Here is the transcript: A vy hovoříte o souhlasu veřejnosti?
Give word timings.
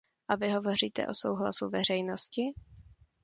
A 0.27 0.35
vy 0.35 0.49
hovoříte 0.51 1.07
o 1.07 1.13
souhlasu 1.13 1.69
veřejnosti? 1.69 2.41